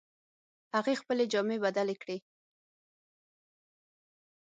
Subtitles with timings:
[0.75, 2.17] هغې خپلې جامې بدلې کړې